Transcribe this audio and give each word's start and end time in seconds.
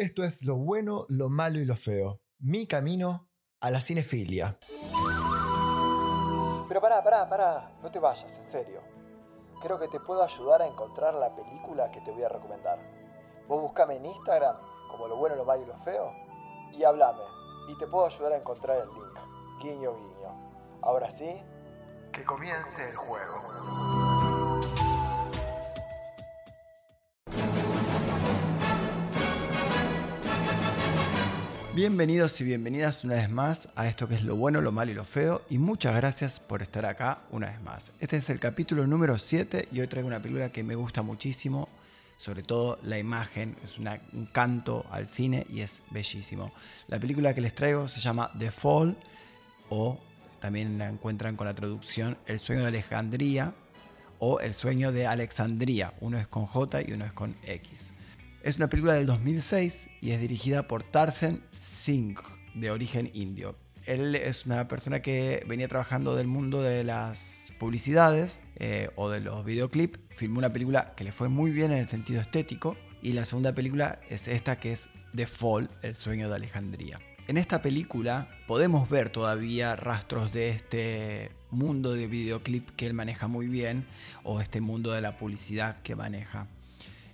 Esto 0.00 0.24
es 0.24 0.44
lo 0.44 0.56
bueno, 0.56 1.04
lo 1.10 1.28
malo 1.28 1.58
y 1.58 1.66
lo 1.66 1.76
feo. 1.76 2.22
Mi 2.38 2.66
camino 2.66 3.28
a 3.60 3.70
la 3.70 3.82
cinefilia. 3.82 4.58
Pero 6.68 6.80
pará, 6.80 7.04
pará, 7.04 7.28
pará. 7.28 7.78
No 7.82 7.90
te 7.90 7.98
vayas, 7.98 8.34
en 8.38 8.46
serio. 8.46 8.80
Creo 9.60 9.78
que 9.78 9.88
te 9.88 10.00
puedo 10.00 10.22
ayudar 10.22 10.62
a 10.62 10.66
encontrar 10.66 11.12
la 11.12 11.36
película 11.36 11.90
que 11.90 12.00
te 12.00 12.12
voy 12.12 12.22
a 12.22 12.30
recomendar. 12.30 12.78
Vos 13.46 13.60
buscame 13.60 13.96
en 13.96 14.06
Instagram 14.06 14.56
como 14.90 15.06
lo 15.06 15.18
bueno, 15.18 15.36
lo 15.36 15.44
malo 15.44 15.64
y 15.64 15.66
lo 15.66 15.76
feo 15.76 16.10
y 16.72 16.82
hablame. 16.82 17.24
Y 17.68 17.76
te 17.76 17.86
puedo 17.86 18.06
ayudar 18.06 18.32
a 18.32 18.36
encontrar 18.38 18.78
el 18.78 18.88
link. 18.88 19.18
Guiño, 19.62 19.94
guiño. 19.96 20.80
Ahora 20.80 21.10
sí, 21.10 21.42
que 22.10 22.24
comience 22.24 22.88
el 22.88 22.96
juego. 22.96 23.89
Bienvenidos 31.80 32.38
y 32.42 32.44
bienvenidas 32.44 33.04
una 33.04 33.14
vez 33.14 33.30
más 33.30 33.70
a 33.74 33.88
esto 33.88 34.06
que 34.06 34.14
es 34.14 34.22
lo 34.22 34.36
bueno, 34.36 34.60
lo 34.60 34.70
malo 34.70 34.90
y 34.90 34.94
lo 34.94 35.06
feo 35.06 35.40
y 35.48 35.56
muchas 35.56 35.96
gracias 35.96 36.38
por 36.38 36.60
estar 36.60 36.84
acá 36.84 37.20
una 37.30 37.46
vez 37.48 37.62
más. 37.62 37.92
Este 38.00 38.18
es 38.18 38.28
el 38.28 38.38
capítulo 38.38 38.86
número 38.86 39.16
7 39.16 39.68
y 39.72 39.80
hoy 39.80 39.86
traigo 39.86 40.06
una 40.06 40.20
película 40.20 40.52
que 40.52 40.62
me 40.62 40.74
gusta 40.74 41.00
muchísimo, 41.00 41.70
sobre 42.18 42.42
todo 42.42 42.78
la 42.82 42.98
imagen, 42.98 43.56
es 43.64 43.78
un 43.78 44.26
canto 44.30 44.84
al 44.90 45.06
cine 45.06 45.46
y 45.48 45.62
es 45.62 45.80
bellísimo. 45.90 46.52
La 46.86 47.00
película 47.00 47.32
que 47.32 47.40
les 47.40 47.54
traigo 47.54 47.88
se 47.88 48.00
llama 48.00 48.30
The 48.38 48.50
Fall 48.50 48.94
o 49.70 49.98
también 50.38 50.76
la 50.76 50.86
encuentran 50.86 51.34
con 51.34 51.46
la 51.46 51.54
traducción 51.54 52.18
El 52.26 52.40
sueño 52.40 52.60
de 52.60 52.68
Alejandría 52.68 53.54
o 54.18 54.38
El 54.40 54.52
sueño 54.52 54.92
de 54.92 55.06
Alexandría, 55.06 55.94
uno 56.02 56.18
es 56.18 56.28
con 56.28 56.44
J 56.44 56.82
y 56.82 56.92
uno 56.92 57.06
es 57.06 57.14
con 57.14 57.34
X. 57.42 57.92
Es 58.42 58.56
una 58.56 58.70
película 58.70 58.94
del 58.94 59.04
2006 59.04 59.90
y 60.00 60.12
es 60.12 60.20
dirigida 60.20 60.66
por 60.66 60.82
Tarzan 60.82 61.42
Singh, 61.50 62.18
de 62.54 62.70
origen 62.70 63.10
indio. 63.12 63.54
Él 63.84 64.14
es 64.14 64.46
una 64.46 64.66
persona 64.66 65.02
que 65.02 65.44
venía 65.46 65.68
trabajando 65.68 66.16
del 66.16 66.26
mundo 66.26 66.62
de 66.62 66.82
las 66.82 67.52
publicidades 67.58 68.40
eh, 68.56 68.88
o 68.96 69.10
de 69.10 69.20
los 69.20 69.44
videoclips. 69.44 70.00
Filmó 70.08 70.38
una 70.38 70.54
película 70.54 70.94
que 70.96 71.04
le 71.04 71.12
fue 71.12 71.28
muy 71.28 71.50
bien 71.50 71.70
en 71.70 71.78
el 71.78 71.86
sentido 71.86 72.22
estético. 72.22 72.78
Y 73.02 73.12
la 73.12 73.26
segunda 73.26 73.54
película 73.54 74.00
es 74.08 74.26
esta 74.26 74.58
que 74.58 74.72
es 74.72 74.88
The 75.14 75.26
Fall, 75.26 75.68
El 75.82 75.94
sueño 75.94 76.30
de 76.30 76.36
Alejandría. 76.36 76.98
En 77.28 77.36
esta 77.36 77.60
película 77.60 78.28
podemos 78.46 78.88
ver 78.88 79.10
todavía 79.10 79.76
rastros 79.76 80.32
de 80.32 80.48
este 80.48 81.30
mundo 81.50 81.92
de 81.92 82.06
videoclip 82.06 82.70
que 82.70 82.86
él 82.86 82.94
maneja 82.94 83.28
muy 83.28 83.48
bien 83.48 83.84
o 84.24 84.40
este 84.40 84.62
mundo 84.62 84.92
de 84.92 85.02
la 85.02 85.18
publicidad 85.18 85.82
que 85.82 85.94
maneja. 85.94 86.46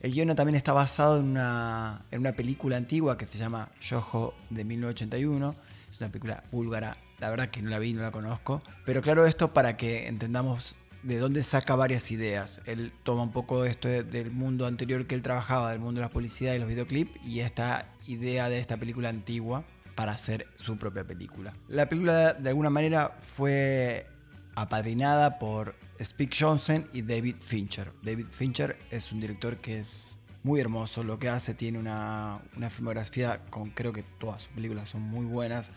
El 0.07 0.13
guion 0.13 0.37
también 0.37 0.55
está 0.55 0.73
basado 0.73 1.19
en 1.19 1.25
una, 1.31 2.03
en 2.13 2.21
una 2.21 2.31
película 2.31 2.77
antigua 2.77 3.19
que 3.19 3.27
se 3.27 3.39
llama 3.39 3.71
Yojo 3.81 4.35
de 4.51 4.65
1981. 4.65 5.57
Es 5.91 6.01
una 6.01 6.11
película 6.11 6.45
búlgara. 6.53 6.97
La 7.19 7.29
verdad 7.29 7.51
que 7.51 7.61
no 7.61 7.71
la 7.71 7.81
vi, 7.81 7.93
no 7.93 8.03
la 8.03 8.13
conozco. 8.13 8.63
Pero 8.85 9.03
claro, 9.03 9.27
esto 9.27 9.53
para 9.53 9.77
que 9.77 10.07
entendamos 10.07 10.77
de 11.03 11.19
dónde 11.19 11.43
saca 11.43 11.75
varias 11.75 12.13
ideas. 12.13 12.61
Él 12.67 12.93
toma 13.03 13.25
un 13.25 13.33
poco 13.33 13.65
esto 13.65 13.89
del 13.89 14.31
mundo 14.31 14.67
anterior 14.67 15.09
que 15.09 15.17
él 15.17 15.23
trabajaba, 15.23 15.73
del 15.73 15.81
mundo 15.81 16.01
de 16.01 16.07
la 16.07 16.13
publicidad 16.13 16.55
y 16.55 16.61
los 16.61 16.69
videoclips, 16.69 17.11
y 17.25 17.41
esta 17.41 17.89
idea 18.07 18.49
de 18.49 18.61
esta 18.61 18.77
película 18.77 19.09
antigua 19.09 19.65
para 19.97 20.13
hacer 20.13 20.47
su 20.55 20.77
propia 20.77 21.03
película. 21.03 21.53
La 21.67 21.89
película 21.89 22.33
de 22.33 22.49
alguna 22.49 22.71
manera 22.71 23.17
fue 23.19 24.07
apadrinada 24.55 25.41
por 25.41 25.75
Spike 25.99 26.37
Johnson 26.39 26.87
y 26.93 27.03
David 27.03 27.37
Fincher. 27.41 27.93
David 28.03 28.27
Fincher 28.31 28.79
es 28.91 29.13
un 29.13 29.21
director 29.21 29.57
que 29.59 29.79
es 29.79 30.19
muy 30.43 30.61
hermoso 30.61 31.03
lo 31.03 31.19
que 31.19 31.29
hace, 31.29 31.55
tiene 31.55 31.79
una, 31.79 32.41
una 32.57 32.71
filmografía 32.71 33.45
con 33.51 33.71
creo 33.71 33.93
que 33.93 34.03
todas 34.03 34.43
sus 34.43 34.53
películas 34.53 34.89
son 34.89 35.03
muy 35.03 35.27
buenas. 35.27 35.73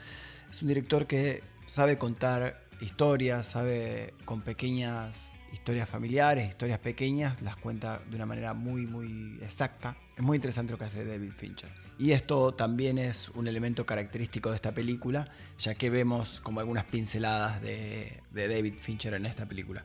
Es 0.50 0.62
un 0.62 0.68
director 0.68 1.08
que 1.08 1.42
sabe 1.66 1.98
contar 1.98 2.64
historias, 2.82 3.48
sabe 3.48 4.14
con 4.26 4.42
pequeñas 4.42 5.32
historias 5.52 5.90
familiares, 5.90 6.50
historias 6.50 6.80
pequeñas, 6.80 7.42
las 7.42 7.56
cuenta 7.56 8.02
de 8.10 8.16
una 8.16 8.26
manera 8.26 8.54
muy, 8.54 8.86
muy 8.86 9.40
exacta. 9.42 9.96
Es 10.16 10.24
muy 10.24 10.36
interesante 10.36 10.74
lo 10.74 10.78
que 10.78 10.86
hace 10.86 11.06
David 11.06 11.32
Fincher. 11.36 11.70
Y 11.98 12.12
esto 12.12 12.54
también 12.54 12.98
es 12.98 13.30
un 13.30 13.48
elemento 13.48 13.86
característico 13.86 14.50
de 14.50 14.56
esta 14.56 14.72
película, 14.72 15.28
ya 15.58 15.76
que 15.76 15.90
vemos 15.90 16.40
como 16.40 16.62
algunas 16.62 16.86
pinceladas 16.86 17.62
de, 17.62 18.22
David 18.32 18.76
Fincher 18.76 19.14
en 19.16 19.26
esta 19.26 19.46
película. 19.46 19.84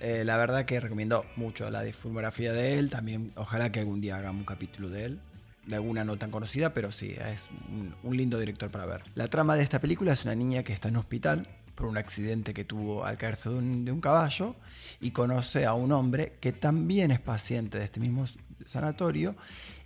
Eh, 0.00 0.24
la 0.24 0.38
verdad 0.38 0.64
que 0.64 0.80
recomiendo 0.80 1.26
mucho 1.36 1.68
la 1.70 1.82
disfilmografía 1.82 2.52
de 2.52 2.78
él, 2.78 2.88
también 2.88 3.32
ojalá 3.36 3.70
que 3.70 3.80
algún 3.80 4.00
día 4.00 4.16
hagamos 4.16 4.40
un 4.40 4.46
capítulo 4.46 4.88
de 4.88 5.04
él, 5.04 5.20
de 5.66 5.74
alguna 5.74 6.04
no 6.04 6.16
tan 6.16 6.30
conocida, 6.30 6.72
pero 6.72 6.90
sí, 6.90 7.14
es 7.32 7.50
un, 8.02 8.16
lindo 8.16 8.38
director 8.38 8.70
para 8.70 8.86
ver. 8.86 9.02
La 9.14 9.28
trama 9.28 9.56
de 9.56 9.62
esta 9.62 9.78
película 9.78 10.14
es 10.14 10.24
una 10.24 10.34
niña 10.34 10.62
que 10.62 10.72
está 10.72 10.88
en 10.88 10.94
un 10.94 11.00
hospital 11.00 11.48
por 11.74 11.86
un 11.86 11.98
accidente 11.98 12.54
que 12.54 12.64
tuvo 12.64 13.04
al 13.04 13.18
caerse 13.18 13.50
de 13.50 13.56
un, 13.56 13.84
de 13.84 13.92
un, 13.92 14.00
caballo 14.00 14.56
y 15.02 15.10
conoce 15.10 15.66
a 15.66 15.74
un 15.74 15.92
hombre 15.92 16.36
que 16.40 16.52
también 16.52 17.10
es 17.10 17.20
paciente 17.20 17.78
de 17.78 17.84
este 17.84 18.00
mismo 18.00 18.24
sanatorio 18.64 19.36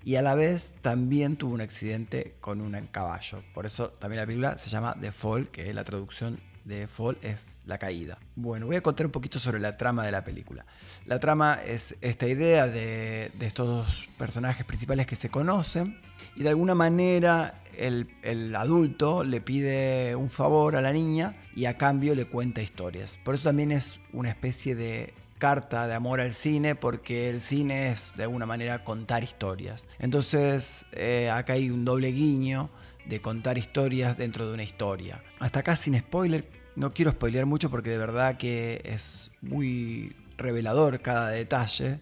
y 0.04 0.16
a 0.16 0.22
la 0.22 0.34
vez 0.34 0.76
también 0.80 1.36
tuvo 1.36 1.54
un 1.54 1.60
accidente 1.60 2.36
con 2.40 2.60
un 2.60 2.78
caballo. 2.92 3.42
Por 3.52 3.66
eso 3.66 3.88
también 3.88 4.20
la 4.20 4.26
película 4.26 4.58
se 4.58 4.70
llama 4.70 4.96
The 5.00 5.10
Fall, 5.10 5.48
que 5.48 5.68
es 5.68 5.74
la 5.74 5.84
traducción 5.84 6.38
de 6.64 6.86
Fall 6.86 7.18
es 7.22 7.40
la 7.66 7.78
caída. 7.78 8.18
Bueno, 8.36 8.66
voy 8.66 8.76
a 8.76 8.82
contar 8.82 9.06
un 9.06 9.12
poquito 9.12 9.38
sobre 9.38 9.60
la 9.60 9.72
trama 9.72 10.04
de 10.04 10.12
la 10.12 10.24
película. 10.24 10.66
La 11.06 11.20
trama 11.20 11.60
es 11.64 11.96
esta 12.00 12.26
idea 12.26 12.66
de, 12.66 13.30
estos 13.40 13.66
dos 13.66 14.08
personajes 14.18 14.64
principales 14.64 15.06
que 15.06 15.16
se 15.16 15.28
conocen 15.28 16.00
y 16.36 16.42
de 16.42 16.48
alguna 16.50 16.74
manera 16.74 17.62
el, 17.76 18.08
el, 18.22 18.54
adulto 18.56 19.24
le 19.24 19.40
pide 19.40 20.14
un 20.16 20.28
favor 20.28 20.76
a 20.76 20.80
la 20.80 20.92
niña 20.92 21.36
y 21.54 21.66
a 21.66 21.76
cambio 21.76 22.14
le 22.14 22.26
cuenta 22.26 22.62
historias. 22.62 23.18
Por 23.22 23.34
eso 23.34 23.44
también 23.44 23.72
es 23.72 24.00
una 24.12 24.30
especie 24.30 24.74
de 24.74 25.14
carta 25.38 25.86
de 25.86 25.94
amor 25.94 26.20
al 26.20 26.34
cine 26.34 26.74
porque 26.74 27.28
el 27.28 27.40
cine 27.40 27.88
es 27.88 28.14
de 28.16 28.22
alguna 28.22 28.46
manera 28.46 28.84
contar 28.84 29.22
historias. 29.22 29.86
Entonces 29.98 30.86
eh, 30.92 31.30
acá 31.30 31.54
hay 31.54 31.70
un 31.70 31.84
doble 31.84 32.12
guiño 32.12 32.70
de 33.06 33.20
contar 33.20 33.58
historias 33.58 34.16
dentro 34.16 34.46
de 34.46 34.54
una 34.54 34.62
historia. 34.62 35.22
Hasta 35.38 35.60
acá 35.60 35.76
sin 35.76 35.98
spoiler, 35.98 36.48
no 36.76 36.92
quiero 36.92 37.12
spoilear 37.12 37.46
mucho 37.46 37.70
porque 37.70 37.90
de 37.90 37.98
verdad 37.98 38.36
que 38.36 38.82
es 38.84 39.30
muy 39.40 40.14
revelador 40.36 41.00
cada 41.00 41.30
detalle 41.30 42.00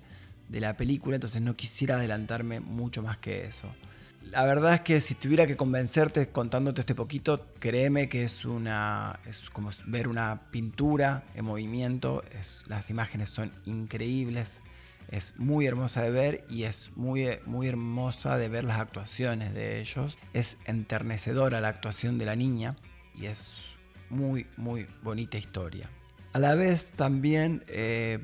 de 0.48 0.60
la 0.60 0.76
película, 0.76 1.16
entonces 1.16 1.42
no 1.42 1.56
quisiera 1.56 1.96
adelantarme 1.96 2.60
mucho 2.60 3.02
más 3.02 3.18
que 3.18 3.44
eso 3.44 3.68
la 4.32 4.44
verdad 4.46 4.74
es 4.74 4.80
que 4.80 5.00
si 5.00 5.14
tuviera 5.14 5.46
que 5.46 5.56
convencerte 5.56 6.28
contándote 6.28 6.80
este 6.80 6.94
poquito, 6.94 7.46
créeme 7.58 8.08
que 8.08 8.24
es 8.24 8.46
una 8.46 9.20
es 9.26 9.50
como 9.50 9.70
ver 9.86 10.08
una 10.08 10.40
pintura 10.50 11.24
en 11.34 11.44
movimiento, 11.44 12.24
es, 12.38 12.64
las 12.66 12.88
imágenes 12.88 13.28
son 13.28 13.52
increíbles, 13.66 14.60
es 15.10 15.34
muy 15.38 15.66
hermosa 15.66 16.02
de 16.02 16.10
ver 16.10 16.44
y 16.48 16.64
es 16.64 16.90
muy, 16.96 17.28
muy 17.46 17.68
hermosa 17.68 18.38
de 18.38 18.48
ver 18.48 18.64
las 18.64 18.80
actuaciones 18.80 19.54
de 19.54 19.80
ellos. 19.80 20.18
Es 20.32 20.58
enternecedora 20.64 21.60
la 21.60 21.68
actuación 21.68 22.18
de 22.18 22.26
la 22.26 22.36
niña 22.36 22.76
y 23.14 23.26
es 23.26 23.74
muy, 24.10 24.46
muy 24.56 24.86
bonita 25.02 25.38
historia. 25.38 25.90
A 26.32 26.38
la 26.38 26.54
vez 26.54 26.92
también 26.92 27.62
eh, 27.68 28.18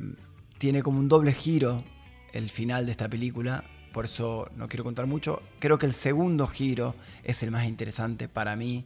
tiene 0.58 0.82
como 0.82 0.98
un 0.98 1.08
doble 1.08 1.32
giro 1.32 1.84
el 2.32 2.48
final 2.50 2.86
de 2.86 2.92
esta 2.92 3.08
película 3.08 3.64
por 3.92 4.04
eso 4.04 4.48
no 4.56 4.68
quiero 4.68 4.84
contar 4.84 5.06
mucho. 5.06 5.42
Creo 5.58 5.78
que 5.78 5.86
el 5.86 5.92
segundo 5.92 6.46
giro 6.46 6.94
es 7.24 7.42
el 7.42 7.50
más 7.50 7.66
interesante 7.66 8.28
para 8.28 8.54
mí, 8.54 8.84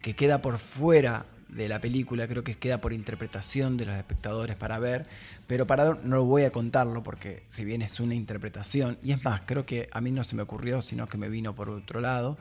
que 0.00 0.14
queda 0.14 0.40
por 0.40 0.58
fuera 0.58 1.26
de 1.48 1.68
la 1.68 1.80
película, 1.80 2.26
creo 2.26 2.42
que 2.44 2.56
queda 2.56 2.80
por 2.80 2.92
interpretación 2.92 3.76
de 3.76 3.86
los 3.86 3.96
espectadores 3.96 4.56
para 4.56 4.78
ver, 4.78 5.06
pero 5.46 5.66
para 5.66 5.94
no 6.02 6.24
voy 6.24 6.42
a 6.42 6.50
contarlo 6.50 7.02
porque 7.02 7.44
si 7.48 7.64
bien 7.64 7.82
es 7.82 8.00
una 8.00 8.14
interpretación, 8.14 8.98
y 9.02 9.12
es 9.12 9.22
más, 9.24 9.42
creo 9.46 9.64
que 9.64 9.88
a 9.92 10.00
mí 10.00 10.10
no 10.10 10.24
se 10.24 10.36
me 10.36 10.42
ocurrió, 10.42 10.82
sino 10.82 11.08
que 11.08 11.18
me 11.18 11.28
vino 11.28 11.54
por 11.54 11.70
otro 11.70 12.00
lado, 12.00 12.36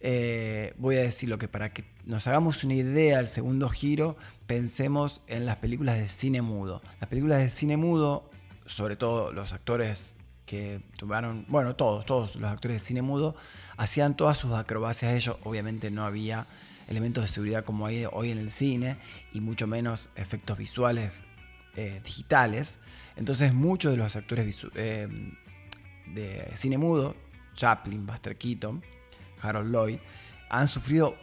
eh, 0.00 0.74
voy 0.78 0.96
a 0.96 1.00
decir 1.00 1.28
lo 1.28 1.38
que 1.38 1.48
para 1.48 1.72
que 1.72 1.84
nos 2.04 2.26
hagamos 2.26 2.62
una 2.64 2.74
idea 2.74 3.16
del 3.16 3.28
segundo 3.28 3.68
giro, 3.68 4.16
pensemos 4.46 5.22
en 5.26 5.46
las 5.46 5.56
películas 5.56 5.96
de 5.96 6.08
cine 6.08 6.42
mudo. 6.42 6.82
Las 7.00 7.08
películas 7.08 7.38
de 7.38 7.50
cine 7.50 7.76
mudo, 7.76 8.30
sobre 8.66 8.96
todo 8.96 9.32
los 9.32 9.52
actores 9.52 10.14
que 10.44 10.80
tuvieron, 10.96 11.44
bueno, 11.48 11.74
todos, 11.74 12.06
todos 12.06 12.36
los 12.36 12.50
actores 12.50 12.76
de 12.76 12.86
cine 12.86 13.02
mudo, 13.02 13.34
hacían 13.76 14.16
todas 14.16 14.38
sus 14.38 14.52
acrobacias 14.52 15.14
ellos. 15.14 15.36
Obviamente 15.42 15.90
no 15.90 16.04
había 16.04 16.46
elementos 16.88 17.24
de 17.24 17.28
seguridad 17.28 17.64
como 17.64 17.86
hay 17.86 18.06
hoy 18.10 18.30
en 18.30 18.38
el 18.38 18.50
cine 18.50 18.96
y 19.32 19.40
mucho 19.40 19.66
menos 19.66 20.10
efectos 20.16 20.58
visuales 20.58 21.22
eh, 21.76 22.00
digitales. 22.04 22.78
Entonces 23.16 23.52
muchos 23.52 23.92
de 23.92 23.98
los 23.98 24.16
actores 24.16 24.66
eh, 24.74 25.08
de 26.14 26.52
cine 26.56 26.78
mudo, 26.78 27.14
Chaplin, 27.54 28.06
Buster 28.06 28.36
Keaton, 28.36 28.82
Harold 29.40 29.72
Lloyd, 29.72 29.98
han 30.48 30.68
sufrido 30.68 31.16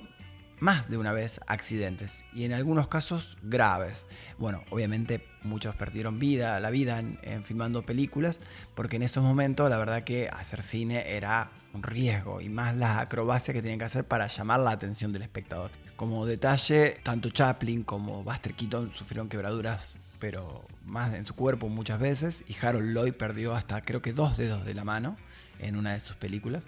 más 0.63 0.89
de 0.89 0.98
una 0.98 1.12
vez 1.12 1.42
accidentes 1.45 2.24
y 2.33 2.45
en 2.45 2.54
algunos 2.54 2.88
casos 2.88 3.38
graves. 3.44 4.06
Bueno, 4.38 4.63
obviamente 4.69 5.27
muchos 5.44 5.75
perdieron 5.75 6.19
vida, 6.19 6.57
la 6.62 6.69
vida 6.69 7.00
en, 7.00 7.44
filmando 7.44 7.86
películas, 7.86 8.39
porque 8.74 8.95
en 8.95 9.04
esos 9.04 9.25
momentos 9.25 9.69
la 9.69 9.77
verdad 9.77 10.06
que 10.06 10.30
hacer 10.30 10.62
cine 10.62 11.18
era 11.18 11.51
un 11.74 11.83
riesgo 11.83 12.39
y 12.39 12.48
más 12.48 12.77
las 12.77 12.98
acrobacias 12.98 13.54
que 13.54 13.62
tenían 13.62 13.77
que 13.77 13.86
hacer 13.86 14.06
para 14.06 14.27
llamar 14.27 14.62
la 14.62 14.71
atención 14.71 15.12
del 15.12 15.24
espectador. 15.24 15.69
Como 15.98 16.25
detalle, 16.25 16.98
tanto 17.04 17.30
Chaplin 17.30 17.83
como 17.83 18.24
Buster 18.24 18.54
Keaton 18.54 18.94
sufrieron 18.95 19.27
quebraduras, 19.27 19.98
pero 20.18 20.66
más 20.86 21.13
en 21.13 21.25
su 21.25 21.36
cuerpo 21.36 21.68
muchas 21.68 22.00
veces, 22.00 22.45
y 22.48 22.56
Harold 22.66 22.94
Lloyd 22.94 23.16
perdió 23.16 23.54
hasta 23.54 23.81
creo 23.81 24.01
que 24.01 24.13
dos 24.13 24.38
dedos 24.38 24.63
de 24.63 24.75
la 24.75 24.86
mano 24.86 25.18
en 25.59 25.75
una 25.75 25.92
de 25.92 26.00
sus 26.00 26.16
películas 26.16 26.63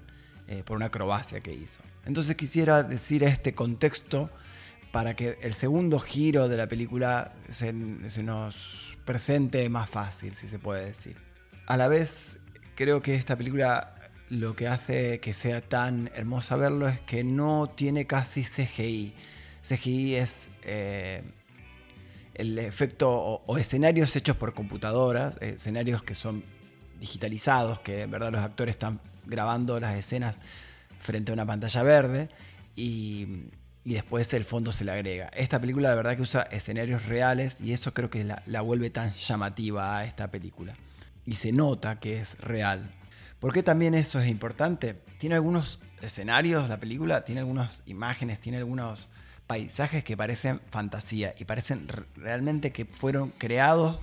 eh, 0.47 0.63
por 0.65 0.77
una 0.77 0.87
acrobacia 0.87 1.41
que 1.41 1.53
hizo. 1.53 1.81
Entonces 2.05 2.35
quisiera 2.35 2.83
decir 2.83 3.23
este 3.23 3.53
contexto 3.53 4.29
para 4.91 5.15
que 5.15 5.37
el 5.41 5.53
segundo 5.53 5.99
giro 5.99 6.47
de 6.47 6.55
la 6.55 6.67
película 6.67 7.33
se, 7.49 7.73
nos 7.73 8.97
presente 9.05 9.67
más 9.69 9.89
fácil, 9.89 10.33
si 10.33 10.47
se 10.47 10.59
puede 10.59 10.85
decir. 10.85 11.17
A 11.65 11.77
la 11.77 11.87
vez, 11.87 12.39
creo 12.75 13.01
que 13.01 13.15
esta 13.15 13.35
película 13.35 13.95
lo 14.29 14.55
que 14.55 14.67
hace 14.67 15.19
que 15.19 15.33
sea 15.33 15.61
tan 15.61 16.11
hermosa 16.15 16.55
verlo 16.55 16.87
es 16.87 16.99
que 17.01 17.23
no 17.23 17.69
tiene 17.75 18.07
casi 18.07 18.43
CGI. 18.43 19.13
CGI 19.67 20.15
es 20.15 20.47
eh, 20.63 21.23
el 22.35 22.57
efecto 22.59 23.09
o, 23.11 23.57
escenarios 23.57 24.15
hechos 24.15 24.37
por 24.37 24.53
computadoras, 24.53 25.37
escenarios 25.41 26.03
que 26.03 26.15
son 26.15 26.43
digitalizados, 26.99 27.79
que 27.79 28.03
en 28.03 28.11
verdad 28.11 28.31
los 28.31 28.41
actores 28.41 28.75
están 28.75 28.99
grabando 29.25 29.79
las 29.79 29.95
escenas 29.95 30.37
frente 30.99 31.31
a 31.31 31.33
una 31.33 31.45
pantalla 31.45 31.83
verde 31.83 32.29
y 32.75 33.45
y 33.85 33.93
después 33.93 34.33
el 34.33 34.43
fondo 34.43 34.71
se 34.71 34.83
le 34.83 34.91
agrega. 34.91 35.27
Esta 35.27 35.59
película 35.61 35.89
la 35.89 35.95
verdad 35.95 36.15
que 36.15 36.23
usa 36.23 36.41
escenarios 36.41 37.05
reales 37.05 37.61
y 37.61 37.71
eso 37.71 37.93
creo 37.93 38.09
que 38.09 38.23
la, 38.23 38.61
vuelve 38.61 38.89
tan 38.89 39.13
llamativa 39.13 39.99
a 39.99 40.05
esta 40.05 40.31
película. 40.31 40.75
Y 41.25 41.35
se 41.35 41.51
nota 41.51 41.99
que 41.99 42.19
es 42.19 42.37
real. 42.39 42.89
¿Por 43.39 43.53
qué 43.53 43.61
también 43.61 43.93
eso 43.93 44.19
es 44.19 44.27
importante? 44.27 44.95
Tiene 45.19 45.35
algunos 45.35 45.79
escenarios, 46.01 46.67
la 46.67 46.79
película, 46.79 47.25
tiene 47.25 47.41
algunas 47.41 47.83
imágenes, 47.85 48.39
tiene 48.39 48.57
algunos 48.57 49.07
paisajes 49.45 50.03
que 50.03 50.17
parecen 50.17 50.61
fantasía 50.71 51.33
y 51.37 51.45
parecen 51.45 51.87
realmente 52.15 52.71
que 52.71 52.85
fueron 52.85 53.29
creados 53.37 53.99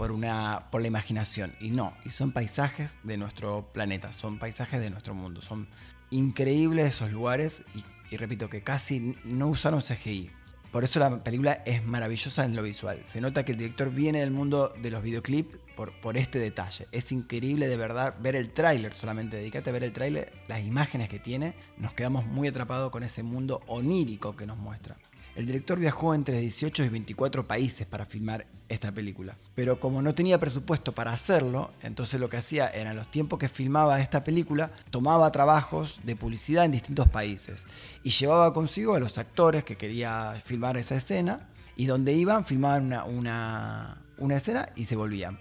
por, 0.00 0.12
una, 0.12 0.70
por 0.70 0.80
la 0.80 0.88
imaginación. 0.88 1.52
Y 1.60 1.72
no, 1.72 1.92
y 2.06 2.10
son 2.10 2.32
paisajes 2.32 2.96
de 3.02 3.18
nuestro 3.18 3.68
planeta, 3.74 4.14
son 4.14 4.38
paisajes 4.38 4.80
de 4.80 4.88
nuestro 4.88 5.14
mundo. 5.14 5.42
Son 5.42 5.68
increíbles 6.08 6.86
esos 6.86 7.12
lugares 7.12 7.62
y 8.10 8.16
repito 8.16 8.48
que 8.48 8.62
casi 8.62 9.14
no 9.24 9.48
usaron 9.48 9.82
CGI. 9.82 10.30
Por 10.72 10.84
eso 10.84 11.00
la 11.00 11.22
película 11.22 11.62
es 11.66 11.84
maravillosa 11.84 12.46
en 12.46 12.56
lo 12.56 12.62
visual. 12.62 13.02
Se 13.06 13.20
nota 13.20 13.44
que 13.44 13.52
el 13.52 13.58
director 13.58 13.90
viene 13.90 14.20
del 14.20 14.30
mundo 14.30 14.72
de 14.80 14.90
los 14.90 15.02
videoclips 15.02 15.58
por, 15.76 15.92
por 16.00 16.16
este 16.16 16.38
detalle. 16.38 16.86
Es 16.92 17.12
increíble 17.12 17.68
de 17.68 17.76
verdad 17.76 18.14
ver 18.22 18.36
el 18.36 18.54
tráiler, 18.54 18.94
solamente 18.94 19.36
dedícate 19.36 19.68
a 19.68 19.74
ver 19.74 19.84
el 19.84 19.92
tráiler, 19.92 20.32
las 20.48 20.64
imágenes 20.64 21.10
que 21.10 21.18
tiene. 21.18 21.52
Nos 21.76 21.92
quedamos 21.92 22.24
muy 22.24 22.48
atrapados 22.48 22.90
con 22.90 23.02
ese 23.02 23.22
mundo 23.22 23.60
onírico 23.66 24.34
que 24.34 24.46
nos 24.46 24.56
muestra. 24.56 24.96
El 25.36 25.46
director 25.46 25.78
viajó 25.78 26.14
entre 26.14 26.40
18 26.40 26.84
y 26.84 26.88
24 26.88 27.46
países 27.46 27.86
para 27.86 28.04
filmar 28.04 28.46
esta 28.68 28.92
película. 28.92 29.36
Pero 29.54 29.78
como 29.78 30.02
no 30.02 30.14
tenía 30.14 30.38
presupuesto 30.38 30.92
para 30.92 31.12
hacerlo, 31.12 31.70
entonces 31.82 32.20
lo 32.20 32.28
que 32.28 32.36
hacía 32.36 32.68
era 32.68 32.94
los 32.94 33.10
tiempos 33.10 33.38
que 33.38 33.48
filmaba 33.48 34.00
esta 34.00 34.24
película, 34.24 34.70
tomaba 34.90 35.30
trabajos 35.30 36.00
de 36.04 36.16
publicidad 36.16 36.64
en 36.64 36.72
distintos 36.72 37.08
países 37.08 37.64
y 38.02 38.10
llevaba 38.10 38.52
consigo 38.52 38.94
a 38.94 39.00
los 39.00 39.18
actores 39.18 39.64
que 39.64 39.76
quería 39.76 40.40
filmar 40.44 40.76
esa 40.76 40.96
escena 40.96 41.48
y 41.76 41.86
donde 41.86 42.12
iban 42.12 42.44
filmaban 42.44 42.86
una, 42.86 43.04
una, 43.04 44.02
una 44.18 44.36
escena 44.36 44.70
y 44.76 44.84
se 44.84 44.96
volvían. 44.96 45.38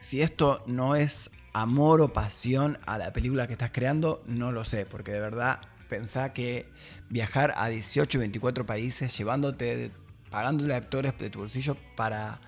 Si 0.00 0.22
esto 0.22 0.62
no 0.66 0.94
es 0.94 1.30
amor 1.52 2.00
o 2.00 2.12
pasión 2.12 2.78
a 2.86 2.98
la 2.98 3.12
película 3.12 3.46
que 3.46 3.54
estás 3.54 3.72
creando, 3.72 4.22
no 4.26 4.52
lo 4.52 4.64
sé, 4.64 4.86
porque 4.86 5.12
de 5.12 5.20
verdad 5.20 5.60
pensá 5.88 6.32
que 6.32 6.68
viajar 7.10 7.54
a 7.56 7.68
18 7.68 8.18
o 8.18 8.20
24 8.20 8.66
países, 8.66 9.16
llevándote, 9.16 9.90
pagándole 10.30 10.74
actores 10.74 11.18
de 11.18 11.30
tu 11.30 11.40
bolsillo 11.40 11.76
para 11.96 12.40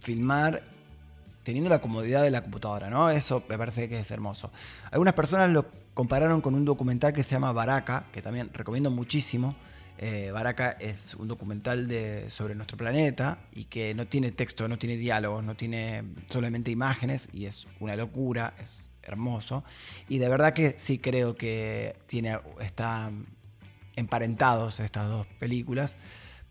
filmar, 0.00 0.62
teniendo 1.42 1.70
la 1.70 1.80
comodidad 1.80 2.22
de 2.22 2.30
la 2.30 2.42
computadora, 2.42 2.90
¿no? 2.90 3.10
Eso 3.10 3.42
me 3.48 3.58
parece 3.58 3.88
que 3.88 4.00
es 4.00 4.10
hermoso. 4.10 4.50
Algunas 4.90 5.14
personas 5.14 5.50
lo 5.50 5.66
compararon 5.94 6.40
con 6.40 6.54
un 6.54 6.64
documental 6.64 7.12
que 7.12 7.22
se 7.22 7.30
llama 7.30 7.52
Baraka, 7.52 8.06
que 8.12 8.22
también 8.22 8.50
recomiendo 8.52 8.90
muchísimo. 8.90 9.56
Eh, 10.00 10.30
Baraka 10.30 10.70
es 10.78 11.14
un 11.16 11.26
documental 11.26 11.88
de, 11.88 12.30
sobre 12.30 12.54
nuestro 12.54 12.76
planeta 12.76 13.40
y 13.52 13.64
que 13.64 13.94
no 13.94 14.06
tiene 14.06 14.30
texto, 14.30 14.68
no 14.68 14.78
tiene 14.78 14.96
diálogos, 14.96 15.42
no 15.42 15.56
tiene 15.56 16.04
solamente 16.28 16.70
imágenes 16.70 17.28
y 17.32 17.46
es 17.46 17.66
una 17.80 17.96
locura, 17.96 18.54
es 18.62 18.78
hermoso. 19.02 19.64
Y 20.08 20.18
de 20.18 20.28
verdad 20.28 20.52
que 20.52 20.76
sí 20.78 20.98
creo 20.98 21.34
que 21.34 21.96
tiene, 22.06 22.38
están 22.60 23.26
emparentados 23.98 24.80
estas 24.80 25.08
dos 25.08 25.26
películas. 25.38 25.96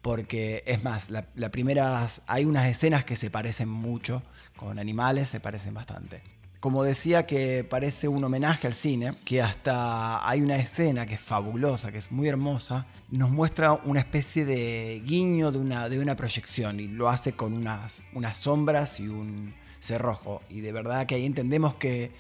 Porque 0.02 0.64
es 0.68 0.84
más, 0.84 1.10
la, 1.10 1.50
primera, 1.50 2.08
hay 2.28 2.46
unas 2.46 2.68
escenas 2.68 3.04
que 3.04 3.16
se 3.16 3.30
parecen 3.30 3.68
mucho 3.68 4.22
con 4.56 4.80
animales, 4.80 5.28
se 5.28 5.40
parecen 5.40 5.74
bastante. 5.74 6.22
Como 6.60 6.84
decía 6.84 7.26
que 7.26 7.64
parece 7.64 8.08
un 8.08 8.24
homenaje 8.24 8.68
al 8.68 8.74
cine, 8.74 9.16
que 9.26 9.42
hasta 9.42 10.28
hay 10.28 10.42
una 10.42 10.58
escena 10.58 11.06
que 11.06 11.16
es 11.16 11.20
fabulosa, 11.20 11.92
que 11.92 11.98
es 11.98 12.12
muy 12.12 12.28
hermosa, 12.28 12.88
nos 13.10 13.30
muestra 13.30 13.74
una 13.74 14.00
especie 14.00 14.46
de 14.46 15.02
guiño 15.06 15.52
de 15.52 15.60
una, 15.60 15.90
de 15.90 16.00
una 16.00 16.16
proyección 16.16 16.80
y 16.80 16.88
lo 16.88 17.10
hace 17.10 17.34
con 17.34 17.54
unas, 17.54 18.02
unas 18.14 18.38
sombras 18.38 19.00
y 19.00 19.08
un, 19.08 19.54
cerrojo. 19.79 20.41
Y 20.50 20.62
de 20.62 20.71
verdad 20.71 21.06
que 21.06 21.15
ahí 21.15 21.25
entendemos 21.25 21.75
que, 21.75 22.12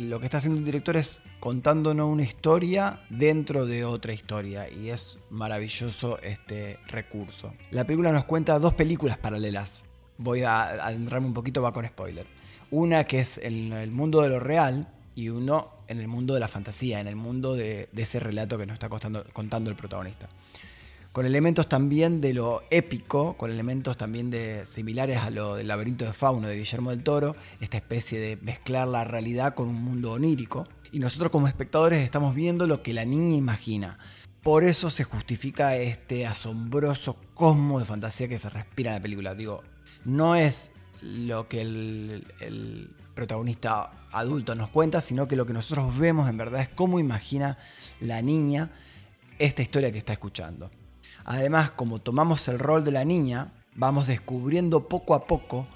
lo 0.00 0.20
que 0.20 0.26
está 0.26 0.38
haciendo 0.38 0.58
el 0.58 0.64
director 0.64 0.96
es 0.96 1.22
contándonos 1.40 2.10
una 2.10 2.22
historia 2.22 3.00
dentro 3.10 3.66
de 3.66 3.84
otra 3.84 4.12
historia. 4.12 4.68
Y 4.70 4.90
es 4.90 5.18
maravilloso 5.30 6.18
este 6.20 6.78
recurso. 6.86 7.54
La 7.70 7.84
película 7.84 8.12
nos 8.12 8.24
cuenta 8.24 8.58
dos 8.58 8.74
películas 8.74 9.18
paralelas. 9.18 9.84
Voy 10.16 10.42
a 10.42 10.86
adentrarme 10.86 11.26
un 11.26 11.34
poquito, 11.34 11.62
va 11.62 11.72
con 11.72 11.86
spoiler. 11.86 12.26
Una 12.70 13.04
que 13.04 13.20
es 13.20 13.38
en 13.38 13.72
el 13.72 13.90
mundo 13.90 14.20
de 14.22 14.28
lo 14.28 14.40
real 14.40 14.88
y 15.14 15.30
uno 15.30 15.72
en 15.88 16.00
el 16.00 16.08
mundo 16.08 16.34
de 16.34 16.40
la 16.40 16.48
fantasía, 16.48 17.00
en 17.00 17.06
el 17.06 17.16
mundo 17.16 17.54
de, 17.54 17.88
ese 17.96 18.20
relato 18.20 18.58
que 18.58 18.66
nos 18.66 18.74
está 18.74 18.88
contando 18.88 19.70
el 19.70 19.76
protagonista 19.76 20.28
con 21.12 21.26
elementos 21.26 21.68
también 21.68 22.20
de 22.20 22.34
lo 22.34 22.62
épico, 22.70 23.36
con 23.36 23.50
elementos 23.50 23.96
también 23.96 24.30
de, 24.30 24.64
similares 24.66 25.18
a 25.18 25.30
lo 25.30 25.56
del 25.56 25.68
laberinto 25.68 26.04
de 26.04 26.12
fauno 26.12 26.48
de 26.48 26.56
Guillermo 26.56 26.90
del 26.90 27.02
Toro, 27.02 27.34
esta 27.60 27.76
especie 27.76 28.20
de 28.20 28.36
mezclar 28.36 28.86
la 28.88 29.04
realidad 29.04 29.54
con 29.54 29.68
un 29.68 29.82
mundo 29.82 30.12
onírico. 30.12 30.68
Y 30.92 31.00
nosotros 31.00 31.32
como 31.32 31.48
espectadores 31.48 32.00
estamos 32.00 32.34
viendo 32.34 32.66
lo 32.66 32.82
que 32.82 32.92
la 32.92 33.04
niña 33.04 33.36
imagina. 33.36 33.98
Por 34.42 34.64
eso 34.64 34.90
se 34.90 35.04
justifica 35.04 35.76
este 35.76 36.26
asombroso 36.26 37.16
cosmos 37.34 37.82
de 37.82 37.86
fantasía 37.86 38.28
que 38.28 38.38
se 38.38 38.48
respira 38.48 38.92
en 38.92 38.96
la 38.96 39.02
película. 39.02 39.34
Digo, 39.34 39.62
no 40.04 40.36
es 40.36 40.72
lo 41.02 41.48
que 41.48 41.60
el, 41.60 42.26
el, 42.40 42.90
protagonista 43.14 43.90
adulto 44.12 44.54
nos 44.54 44.70
cuenta, 44.70 45.00
sino 45.00 45.26
que 45.26 45.34
lo 45.34 45.44
que 45.44 45.52
nosotros 45.52 45.98
vemos 45.98 46.30
en 46.30 46.36
verdad 46.36 46.60
es 46.60 46.68
cómo 46.68 47.00
imagina 47.00 47.58
la 47.98 48.22
niña 48.22 48.70
esta 49.40 49.60
historia 49.60 49.90
que 49.90 49.98
está 49.98 50.12
escuchando. 50.12 50.70
Además, 51.30 51.70
como 51.70 51.98
tomamos 51.98 52.48
el 52.48 52.58
rol 52.58 52.84
de 52.84 52.90
la 52.90 53.04
niña, 53.04 53.52
vamos 53.74 54.06
descubriendo 54.06 54.88
poco 54.88 55.14
a 55.14 55.26
poco, 55.26 55.66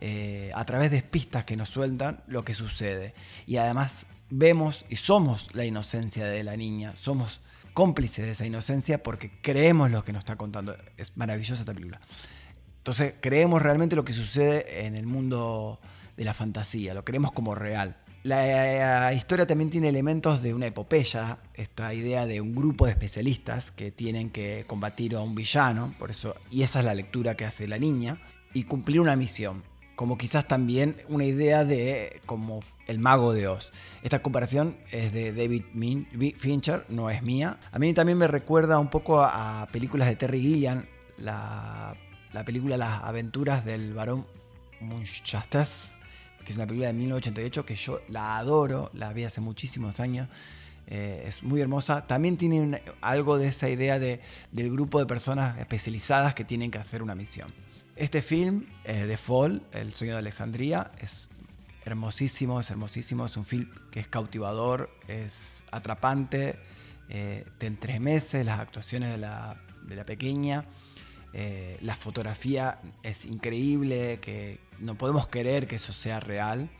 eh, 0.00 0.50
a 0.52 0.64
través 0.64 0.90
de 0.90 1.00
pistas 1.00 1.44
que 1.44 1.54
nos 1.54 1.68
sueltan, 1.68 2.24
lo 2.26 2.44
que 2.44 2.56
sucede. 2.56 3.14
Y 3.46 3.58
además 3.58 4.06
vemos 4.30 4.84
y 4.88 4.96
somos 4.96 5.54
la 5.54 5.64
inocencia 5.64 6.26
de 6.26 6.42
la 6.42 6.56
niña, 6.56 6.96
somos 6.96 7.40
cómplices 7.72 8.24
de 8.24 8.32
esa 8.32 8.46
inocencia 8.46 9.00
porque 9.00 9.30
creemos 9.42 9.92
lo 9.92 10.04
que 10.04 10.12
nos 10.12 10.22
está 10.22 10.34
contando. 10.34 10.76
Es 10.96 11.16
maravillosa 11.16 11.60
esta 11.60 11.72
película. 11.72 12.00
Entonces 12.78 13.14
creemos 13.20 13.62
realmente 13.62 13.94
lo 13.94 14.04
que 14.04 14.12
sucede 14.12 14.86
en 14.86 14.96
el 14.96 15.06
mundo 15.06 15.78
de 16.16 16.24
la 16.24 16.34
fantasía, 16.34 16.94
lo 16.94 17.04
creemos 17.04 17.30
como 17.30 17.54
real. 17.54 17.96
La 18.26 19.12
historia 19.12 19.46
también 19.46 19.70
tiene 19.70 19.88
elementos 19.88 20.42
de 20.42 20.52
una 20.52 20.66
epopeya, 20.66 21.38
esta 21.54 21.94
idea 21.94 22.26
de 22.26 22.40
un 22.40 22.56
grupo 22.56 22.86
de 22.86 22.90
especialistas 22.90 23.70
que 23.70 23.92
tienen 23.92 24.30
que 24.30 24.64
combatir 24.66 25.14
a 25.14 25.20
un 25.20 25.36
villano, 25.36 25.94
por 25.96 26.10
eso, 26.10 26.34
y 26.50 26.62
esa 26.62 26.80
es 26.80 26.86
la 26.86 26.94
lectura 26.94 27.36
que 27.36 27.44
hace 27.44 27.68
la 27.68 27.78
niña, 27.78 28.20
y 28.52 28.64
cumplir 28.64 28.98
una 29.00 29.14
misión, 29.14 29.62
como 29.94 30.18
quizás 30.18 30.48
también 30.48 30.96
una 31.06 31.24
idea 31.24 31.64
de 31.64 32.20
como 32.26 32.58
el 32.88 32.98
mago 32.98 33.32
de 33.32 33.46
Oz. 33.46 33.70
Esta 34.02 34.18
comparación 34.18 34.76
es 34.90 35.12
de 35.12 35.32
David 35.32 35.62
Fincher, 36.36 36.84
no 36.88 37.10
es 37.10 37.22
mía. 37.22 37.60
A 37.70 37.78
mí 37.78 37.94
también 37.94 38.18
me 38.18 38.26
recuerda 38.26 38.80
un 38.80 38.88
poco 38.88 39.22
a, 39.22 39.68
películas 39.70 40.08
de 40.08 40.16
Terry 40.16 40.40
Gilliam, 40.40 40.84
la, 41.18 41.94
la 42.32 42.44
película 42.44 42.76
Las 42.76 43.04
aventuras 43.04 43.64
del 43.64 43.94
varón 43.94 44.26
Munchausen 44.80 45.95
que 46.46 46.52
es 46.52 46.56
una 46.58 46.66
película 46.66 46.86
de 46.86 46.94
1988 46.94 47.66
que 47.66 47.74
yo 47.74 48.00
la 48.08 48.38
adoro, 48.38 48.90
la 48.94 49.12
vi 49.12 49.24
hace 49.24 49.40
muchísimos 49.40 50.00
años. 50.00 50.28
Eh, 50.86 51.24
es 51.26 51.42
muy 51.42 51.60
hermosa. 51.60 52.06
También 52.06 52.36
tiene 52.36 52.82
algo 53.00 53.36
de 53.36 53.48
esa 53.48 53.68
idea 53.68 53.98
de, 53.98 54.20
del 54.52 54.70
grupo 54.70 55.00
de 55.00 55.06
personas 55.06 55.58
especializadas 55.58 56.34
que 56.34 56.44
tienen 56.44 56.70
que 56.70 56.78
hacer 56.78 57.02
una 57.02 57.16
misión. 57.16 57.52
Este 57.96 58.22
film, 58.22 58.66
eh, 58.84 59.06
The 59.08 59.16
Fall, 59.16 59.62
El 59.72 59.92
sueño 59.92 60.12
de 60.12 60.20
Alexandria, 60.20 60.92
es 61.00 61.28
hermosísimo, 61.84 62.60
es 62.60 62.70
hermosísimo, 62.70 63.26
es 63.26 63.36
un 63.36 63.44
film 63.44 63.70
que 63.90 64.00
es 64.00 64.06
cautivador, 64.06 64.90
es 65.08 65.64
atrapante, 65.72 66.56
eh, 67.08 67.44
te 67.58 67.66
entremece 67.66 68.44
las 68.44 68.60
actuaciones 68.60 69.10
de 69.10 69.18
la, 69.18 69.56
pequeña, 70.06 70.64
eh, 71.38 71.76
la 71.82 71.94
fotografía 71.94 72.80
es 73.02 73.26
increíble, 73.26 74.18
que 74.20 74.58
no 74.78 74.96
podemos 74.96 75.28
querer 75.28 75.66
que 75.66 75.76
eso 75.76 75.92
sea 75.92 76.18
real 76.18 76.70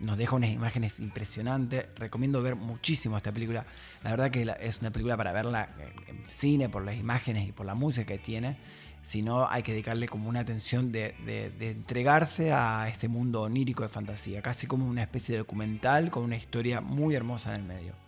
nos 0.00 0.18
deja 0.18 0.36
unas 0.36 0.50
imágenes 0.50 1.00
impresionantes. 1.00 1.86
Recomiendo 1.96 2.42
ver 2.42 2.56
muchísimo 2.56 3.16
esta 3.16 3.32
película. 3.32 3.66
La 4.02 4.10
verdad 4.10 4.30
que 4.30 4.52
es 4.60 4.80
una 4.80 4.90
película 4.90 5.16
para 5.16 5.32
verla 5.32 5.68
en 6.08 6.24
cine 6.28 6.68
por 6.68 6.84
las 6.84 6.96
imágenes 6.96 7.48
y 7.48 7.52
por 7.52 7.66
la 7.66 7.74
música 7.74 8.04
que 8.04 8.18
tiene. 8.18 8.56
Si 9.02 9.22
no, 9.22 9.48
hay 9.48 9.62
que 9.62 9.72
dedicarle 9.72 10.08
como 10.08 10.28
una 10.28 10.40
atención 10.40 10.90
de, 10.90 11.14
entregarse 11.60 12.52
a 12.52 12.88
este 12.88 13.08
mundo 13.08 13.42
onírico 13.42 13.82
de 13.82 13.90
fantasía, 13.90 14.40
casi 14.40 14.66
como 14.66 14.86
una 14.88 15.02
especie 15.02 15.34
de 15.34 15.38
documental 15.40 16.10
con 16.10 16.24
una 16.24 16.36
historia 16.36 16.80
muy 16.80 17.14
hermosa 17.14 17.54
en 17.54 17.60
el 17.60 17.66
medio. 17.66 18.03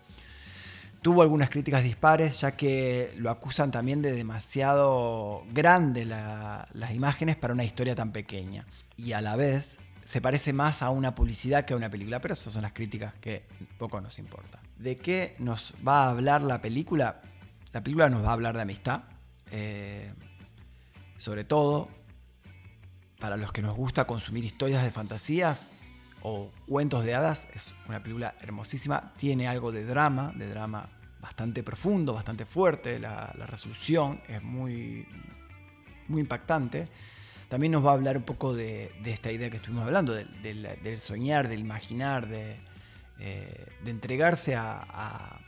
Tuvo 1.02 1.22
algunas 1.22 1.50
críticas 1.50 1.82
dispares, 1.82 2.40
ya 2.40 2.52
que 2.52 3.14
lo 3.16 3.30
acusan 3.30 3.70
también 3.70 4.02
de 4.02 4.12
demasiado 4.12 5.44
grande 5.52 6.04
las 6.04 6.90
imágenes 6.92 7.36
para 7.36 7.52
una 7.54 7.64
historia 7.64 7.94
tan 7.94 8.12
pequeña. 8.12 8.66
Y 8.96 9.12
a 9.12 9.20
la 9.20 9.36
vez 9.36 9.78
se 10.04 10.20
parece 10.20 10.52
más 10.52 10.82
a 10.82 10.90
una 10.90 11.14
publicidad 11.14 11.64
que 11.64 11.74
a 11.74 11.76
una 11.76 11.90
película, 11.90 12.20
pero 12.20 12.34
esas 12.34 12.52
son 12.52 12.62
las 12.62 12.72
críticas 12.72 13.14
que 13.20 13.44
poco 13.78 14.00
nos 14.00 14.18
importa. 14.18 14.60
¿De 14.76 14.96
qué 14.96 15.36
nos 15.38 15.74
va 15.86 16.04
a 16.04 16.10
hablar 16.10 16.42
la 16.42 16.60
película? 16.60 17.20
La 17.72 17.82
película 17.82 18.08
nos 18.08 18.24
va 18.24 18.30
a 18.30 18.32
hablar 18.32 18.56
de 18.56 18.62
amistad, 18.62 19.02
eh, 19.50 20.12
sobre 21.18 21.44
todo 21.44 21.88
para 23.18 23.36
los 23.36 23.52
que 23.52 23.62
nos 23.62 23.76
gusta 23.76 24.04
consumir 24.06 24.44
historias 24.44 24.82
de 24.82 24.90
fantasías 24.90 25.66
o 26.28 26.50
cuentos 26.66 27.04
de 27.04 27.14
hadas, 27.14 27.46
es 27.54 27.72
una 27.86 28.02
película 28.02 28.34
hermosísima, 28.40 29.12
tiene 29.16 29.46
algo 29.46 29.70
de 29.70 29.84
drama, 29.84 30.32
de 30.34 30.48
drama 30.48 30.88
bastante 31.20 31.62
profundo, 31.62 32.14
bastante 32.14 32.44
fuerte, 32.44 32.98
la, 32.98 33.32
la 33.38 33.46
resolución 33.46 34.20
es 34.26 34.42
muy, 34.42 35.06
muy 36.08 36.20
impactante. 36.20 36.88
También 37.48 37.70
nos 37.70 37.86
va 37.86 37.90
a 37.90 37.94
hablar 37.94 38.16
un 38.16 38.24
poco 38.24 38.56
de, 38.56 38.90
esta 39.04 39.30
idea 39.30 39.50
que 39.50 39.56
estuvimos 39.58 39.84
hablando, 39.84 40.14
del, 40.14 41.00
soñar, 41.00 41.46
del 41.46 41.60
imaginar, 41.60 42.26
de, 42.26 42.56
eh, 43.20 43.66
entregarse 43.84 44.56
a, 44.56 45.38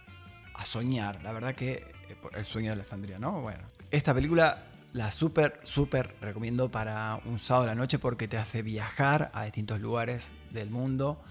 soñar. 0.63 1.25
La 1.25 1.33
verdad 1.33 1.57
que 1.57 1.73
eh, 1.73 2.17
el 2.35 2.45
sueño 2.45 2.69
de 2.69 2.75
Alessandria, 2.75 3.19
¿no? 3.19 3.41
Bueno, 3.41 3.65
esta 3.91 4.15
película 4.15 4.63
la 4.93 5.11
súper, 5.11 5.61
súper 5.65 6.15
recomiendo 6.21 6.71
para 6.71 7.21
un 7.25 7.39
sábado 7.39 7.67
de 7.67 7.71
la 7.73 7.75
noche 7.75 7.99
porque 7.99 8.29
te 8.29 8.39
hace 8.39 8.63
viajar 8.63 9.31
a 9.35 9.45
distintos 9.45 9.81
lugares 9.81 10.29
del 10.51 10.71
mundo. 10.71 11.23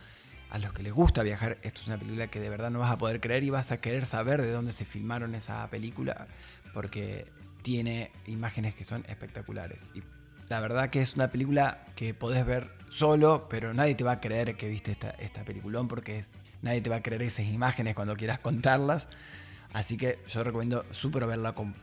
A 0.50 0.60
los 0.60 0.72
que 0.72 0.84
les 0.84 0.94
gusta 0.94 1.24
viajar, 1.24 1.58
esto 1.62 1.82
es 1.82 1.88
una 1.88 1.98
película 1.98 2.28
que 2.28 2.40
de 2.40 2.50
verdad 2.50 2.72
no 2.72 2.80
vas 2.80 2.92
a 2.92 2.98
poder 2.98 3.20
creer 3.20 3.44
y 3.44 3.50
vas 3.50 3.72
a 3.72 3.82
querer 3.82 4.06
saber 4.06 4.42
de 4.42 4.52
dónde 4.52 4.72
se 4.72 4.86
filmaron 4.86 5.36
esa 5.36 5.68
película 5.70 6.28
porque 6.74 7.26
tiene 7.64 8.12
imágenes 8.28 8.74
que 8.74 8.86
son 8.86 9.04
espectaculares. 9.10 9.90
Y 9.94 10.04
la 10.48 10.62
verdad 10.62 10.90
que 10.90 11.02
es 11.02 11.16
una 11.16 11.30
película 11.30 11.86
que 11.96 12.14
podés 12.14 12.46
ver 12.46 12.72
solo, 12.90 13.48
pero 13.50 13.74
nadie 13.74 13.96
te 13.96 14.06
va 14.06 14.14
a 14.14 14.22
creer 14.22 14.56
que 14.56 14.70
viste 14.70 14.92
esta, 14.92 15.10
esta 15.10 15.44
peliculón 15.44 15.90
porque 15.90 16.24
nadie 16.62 16.82
te 16.82 16.90
va 16.90 16.98
a 16.98 17.04
creer 17.04 17.24
esas 17.24 17.46
imágenes 17.46 17.96
cuando 17.96 18.16
quieras 18.16 18.40
contarlas. 18.40 19.08
Así 19.74 19.98
que 19.98 20.20
yo 20.30 20.44
recomiendo 20.46 20.86
súper 20.92 21.26
verla 21.26 21.54
con, 21.54 21.76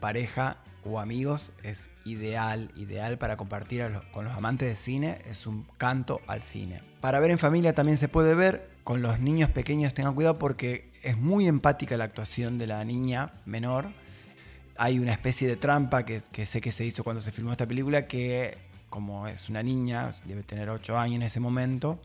pareja 0.00 0.58
o 0.84 1.00
amigos. 1.00 1.52
Es 1.62 1.90
ideal, 2.04 2.70
ideal 2.76 3.18
para 3.18 3.36
compartir 3.36 3.84
con 4.12 4.24
los 4.24 4.34
amantes 4.34 4.68
de 4.68 4.76
cine. 4.76 5.18
Es 5.30 5.46
un 5.46 5.66
canto 5.78 6.20
al 6.26 6.42
cine. 6.42 6.82
Para 7.00 7.20
ver 7.20 7.30
en 7.30 7.38
familia 7.38 7.72
también 7.72 7.98
se 7.98 8.08
puede 8.08 8.34
ver. 8.34 8.68
Con 8.84 9.02
los 9.02 9.20
niños 9.20 9.50
pequeños 9.50 9.94
tengan 9.94 10.14
cuidado 10.14 10.38
porque 10.38 10.90
es 11.02 11.16
muy 11.16 11.46
empática 11.46 11.96
la 11.96 12.04
actuación 12.04 12.58
de 12.58 12.66
la 12.66 12.84
niña 12.84 13.32
menor 13.44 13.90
hay 14.78 15.00
una 15.00 15.12
especie 15.12 15.48
de 15.48 15.56
trampa 15.56 16.04
que, 16.04 16.20
sé 16.20 16.60
que 16.60 16.72
se 16.72 16.86
hizo 16.86 17.02
cuando 17.02 17.20
se 17.20 17.32
filmó 17.32 17.50
esta 17.50 17.66
película, 17.66 18.06
que 18.06 18.56
como 18.88 19.26
es 19.26 19.48
una 19.48 19.62
niña, 19.62 20.12
debe 20.24 20.44
tener 20.44 20.70
8 20.70 20.96
años 20.96 21.16
en 21.16 21.22
ese 21.22 21.40
momento, 21.40 22.00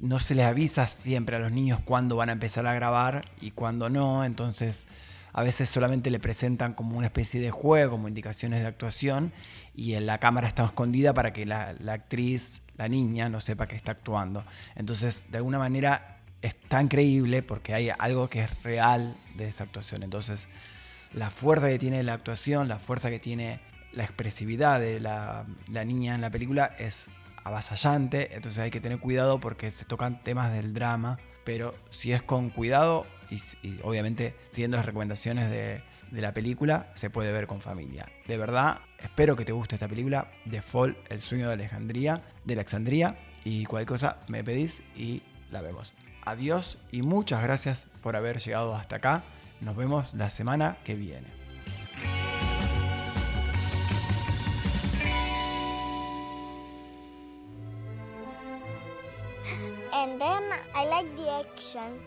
no 0.00 0.18
se 0.18 0.34
les 0.34 0.46
avisa 0.46 0.88
siempre 0.88 1.36
a 1.36 1.38
los 1.38 1.52
niños 1.52 1.78
cuándo 1.84 2.16
van 2.16 2.30
a 2.30 2.32
empezar 2.32 2.66
a 2.66 2.72
grabar 2.72 3.26
y 3.42 3.50
cuándo 3.50 3.90
no, 3.90 4.24
entonces 4.24 4.86
a 5.32 5.42
veces 5.42 5.68
solamente 5.68 6.10
le 6.10 6.18
presentan 6.18 6.74
como 6.74 6.96
una 6.96 7.06
especie 7.06 7.40
de 7.40 7.50
juego, 7.50 7.92
como 7.92 8.08
indicaciones 8.08 8.60
de 8.60 8.66
actuación, 8.66 9.32
y 9.74 9.94
en 9.94 10.06
la 10.06 10.18
cámara 10.18 10.48
está 10.48 10.64
escondida 10.64 11.14
para 11.14 11.32
que 11.32 11.46
la, 11.46 11.74
la 11.78 11.94
actriz, 11.94 12.62
la 12.76 12.88
niña, 12.88 13.28
no 13.28 13.40
sepa 13.40 13.66
que 13.66 13.76
está 13.76 13.92
actuando. 13.92 14.44
Entonces, 14.74 15.30
de 15.30 15.38
alguna 15.38 15.58
manera 15.58 16.18
es 16.42 16.54
tan 16.58 16.88
creíble 16.88 17.42
porque 17.42 17.74
hay 17.74 17.90
algo 17.98 18.28
que 18.30 18.42
es 18.42 18.62
real 18.62 19.14
de 19.36 19.48
esa 19.48 19.64
actuación. 19.64 20.02
Entonces, 20.02 20.48
la 21.12 21.30
fuerza 21.30 21.68
que 21.68 21.78
tiene 21.78 22.02
la 22.02 22.14
actuación, 22.14 22.68
la 22.68 22.78
fuerza 22.78 23.10
que 23.10 23.18
tiene 23.18 23.60
la 23.92 24.04
expresividad 24.04 24.80
de 24.80 25.00
la, 25.00 25.44
niña 25.68 26.14
en 26.14 26.20
la 26.20 26.30
película 26.30 26.74
es 26.78 27.08
avasallante, 27.42 28.34
entonces 28.34 28.60
hay 28.60 28.70
que 28.70 28.80
tener 28.80 28.98
cuidado 29.00 29.40
porque 29.40 29.70
se 29.70 29.84
tocan 29.84 30.22
temas 30.22 30.52
del 30.52 30.74
drama, 30.74 31.18
pero 31.44 31.74
si 31.90 32.12
es 32.12 32.22
con 32.22 32.50
cuidado 32.50 33.06
y, 33.30 33.78
obviamente 33.82 34.34
siguiendo 34.50 34.76
las 34.76 34.86
recomendaciones 34.86 35.50
de, 35.50 35.82
de, 36.10 36.20
la 36.20 36.34
película, 36.34 36.90
se 36.94 37.10
puede 37.10 37.32
ver 37.32 37.46
con 37.46 37.60
familia. 37.60 38.06
De 38.26 38.36
verdad, 38.36 38.80
espero 38.98 39.36
que 39.36 39.44
te 39.44 39.52
guste 39.52 39.76
esta 39.76 39.88
película, 39.88 40.30
The 40.50 40.62
Fall, 40.62 40.96
El 41.08 41.20
sueño 41.20 41.46
de 41.46 41.54
Alejandría, 41.54 42.22
de 42.44 42.54
Alexandría, 42.54 43.18
y 43.44 43.64
cualquier 43.64 43.88
cosa 43.88 44.16
me 44.28 44.44
pedís 44.44 44.82
y 44.96 45.22
la 45.50 45.60
vemos. 45.60 45.92
Adiós 46.24 46.78
y 46.92 47.02
muchas 47.02 47.42
gracias 47.42 47.86
por 48.02 48.16
haber 48.16 48.38
llegado 48.38 48.74
hasta 48.74 48.96
acá. 48.96 49.24
Nos 49.60 49.76
vemos 49.76 50.14
la 50.14 50.30
semana 50.30 50.78
que 50.84 50.94
viene. 50.94 51.26
And 59.92 60.18
then 60.18 60.44
I 60.74 60.86
like 60.86 61.14
the 61.16 61.28
action 61.30 62.00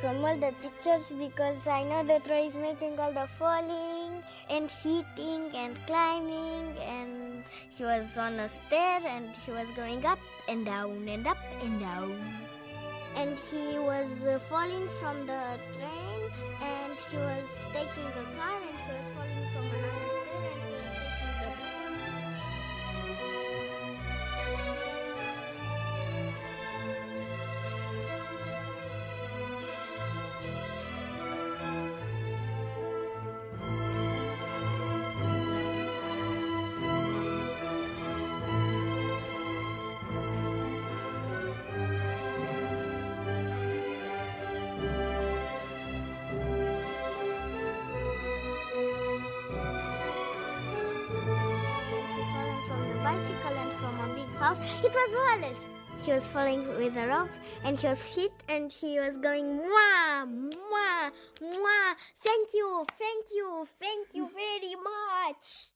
from 0.00 0.24
all 0.24 0.36
the 0.36 0.52
pictures 0.62 1.10
because 1.18 1.66
I 1.66 1.82
know 1.84 2.04
that 2.04 2.24
Troy 2.24 2.46
is 2.46 2.54
making 2.54 2.98
all 2.98 3.12
the 3.12 3.26
falling 3.38 4.22
and 4.50 4.70
hitting 4.70 5.50
and 5.54 5.76
climbing 5.86 6.76
and 6.78 7.44
he 7.68 7.84
was 7.84 8.16
on 8.16 8.34
a 8.40 8.48
stair 8.48 9.00
and 9.06 9.34
he 9.44 9.52
was 9.52 9.68
going 9.76 10.04
up 10.04 10.18
and 10.48 10.64
down 10.64 11.08
and 11.08 11.26
up 11.26 11.38
and 11.62 11.80
down. 11.80 12.16
And 13.16 13.38
he 13.38 13.78
was 13.78 14.26
uh, 14.26 14.38
falling 14.48 14.88
from 15.00 15.26
the 15.26 15.58
train 15.74 16.30
and 16.62 16.92
he 17.10 17.16
was 17.16 17.48
taking 17.72 18.06
a 18.06 18.24
car 18.36 18.60
and 18.60 18.78
he 18.84 18.92
was 18.92 19.10
falling 19.16 19.48
from 19.52 19.64
another 19.66 20.17
house. 54.48 54.84
It 54.84 54.92
was 54.92 55.10
Wallace. 55.20 55.62
He 56.04 56.12
was 56.12 56.26
falling 56.26 56.66
with 56.68 56.96
a 56.96 57.08
rope 57.08 57.36
and 57.64 57.78
he 57.78 57.86
was 57.86 58.02
hit 58.02 58.32
and 58.48 58.70
he 58.70 58.98
was 58.98 59.16
going, 59.16 59.44
Mwah, 59.44 60.24
Mwah, 60.24 61.10
Mwah. 61.42 61.94
Thank 62.24 62.54
you, 62.54 62.86
thank 62.98 63.26
you, 63.34 63.66
thank 63.80 64.08
you 64.14 64.30
very 64.30 64.74
much. 64.76 65.68